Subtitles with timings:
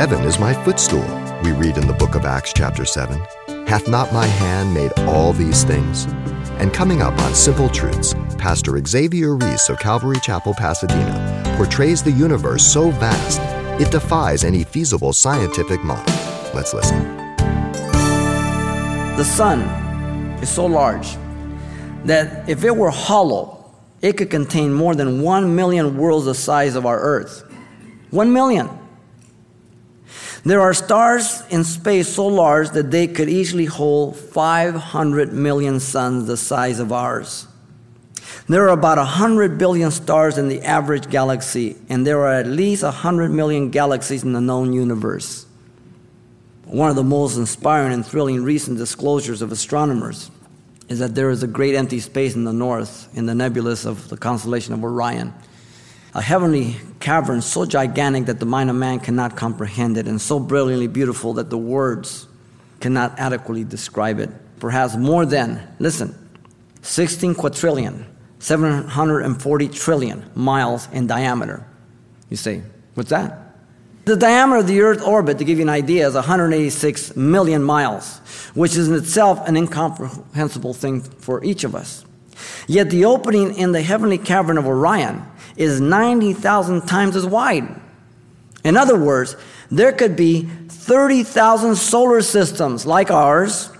[0.00, 1.04] Heaven is my footstool,
[1.42, 3.20] we read in the book of Acts, chapter 7.
[3.66, 6.06] Hath not my hand made all these things?
[6.58, 12.12] And coming up on Simple Truths, Pastor Xavier Reese of Calvary Chapel, Pasadena, portrays the
[12.12, 13.42] universe so vast
[13.78, 16.14] it defies any feasible scientific model.
[16.54, 16.98] Let's listen.
[19.18, 19.60] The sun
[20.40, 21.18] is so large
[22.06, 23.70] that if it were hollow,
[24.00, 27.44] it could contain more than 1 million worlds the size of our Earth.
[28.12, 28.79] 1 million.
[30.44, 36.26] There are stars in space so large that they could easily hold 500 million suns
[36.26, 37.46] the size of ours.
[38.48, 42.82] There are about 100 billion stars in the average galaxy, and there are at least
[42.82, 45.46] 100 million galaxies in the known universe.
[46.64, 50.30] One of the most inspiring and thrilling recent disclosures of astronomers
[50.88, 54.08] is that there is a great empty space in the north, in the nebulous of
[54.08, 55.34] the constellation of Orion
[56.14, 60.40] a heavenly cavern so gigantic that the mind of man cannot comprehend it, and so
[60.40, 62.26] brilliantly beautiful that the words
[62.80, 64.30] cannot adequately describe it.
[64.58, 66.14] Perhaps more than, listen,
[66.82, 68.06] 16 quadrillion,
[68.38, 71.66] 740 trillion miles in diameter.
[72.28, 72.62] You say,
[72.94, 73.38] what's that?
[74.06, 78.18] The diameter of the Earth orbit, to give you an idea, is 186 million miles,
[78.54, 82.04] which is in itself an incomprehensible thing for each of us.
[82.66, 85.22] Yet the opening in the heavenly cavern of Orion
[85.60, 87.68] is 90,000 times as wide.
[88.64, 89.36] In other words,
[89.70, 93.70] there could be 30,000 solar systems like ours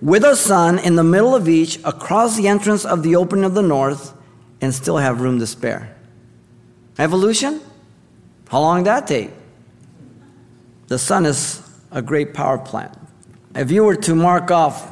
[0.00, 3.52] with a sun in the middle of each across the entrance of the opening of
[3.52, 4.14] the north
[4.62, 5.94] and still have room to spare.
[6.98, 7.60] Evolution?
[8.48, 9.30] How long did that take?
[10.88, 12.96] The sun is a great power plant.
[13.54, 14.90] If you were to mark off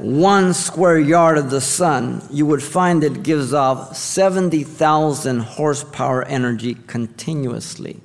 [0.00, 6.74] one square yard of the sun, you would find it gives off 70,000 horsepower energy
[6.86, 8.00] continuously.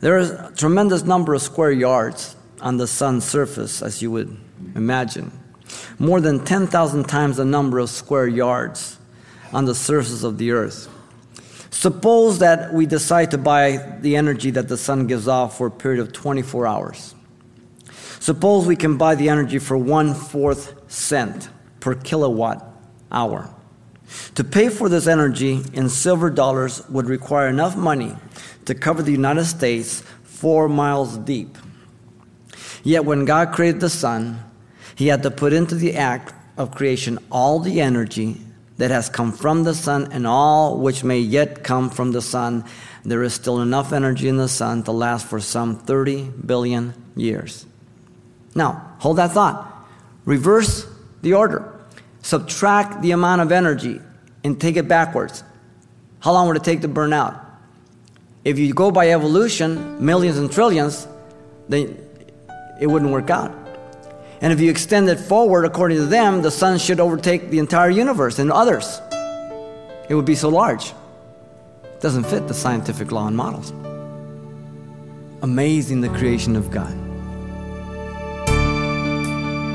[0.00, 4.36] There is a tremendous number of square yards on the sun's surface, as you would
[4.74, 5.32] imagine.
[5.98, 8.98] More than 10,000 times the number of square yards
[9.52, 10.88] on the surface of the earth.
[11.70, 15.70] Suppose that we decide to buy the energy that the sun gives off for a
[15.70, 17.14] period of 24 hours.
[18.20, 21.48] Suppose we can buy the energy for one fourth cent
[21.80, 22.64] per kilowatt
[23.10, 23.54] hour.
[24.34, 28.16] To pay for this energy in silver dollars would require enough money
[28.66, 31.56] to cover the United States four miles deep.
[32.82, 34.42] Yet when God created the sun,
[34.94, 38.40] he had to put into the act of creation all the energy
[38.76, 42.64] that has come from the sun and all which may yet come from the sun.
[43.04, 47.66] There is still enough energy in the sun to last for some 30 billion years.
[48.54, 49.86] Now, hold that thought.
[50.24, 50.86] Reverse
[51.22, 51.70] the order.
[52.22, 54.00] Subtract the amount of energy
[54.42, 55.42] and take it backwards.
[56.20, 57.40] How long would it take to burn out?
[58.44, 61.08] If you go by evolution, millions and trillions,
[61.68, 61.98] then
[62.80, 63.54] it wouldn't work out.
[64.40, 67.88] And if you extend it forward, according to them, the sun should overtake the entire
[67.88, 69.00] universe and others.
[70.08, 70.92] It would be so large.
[71.82, 73.70] It doesn't fit the scientific law and models.
[75.42, 76.94] Amazing the creation of God.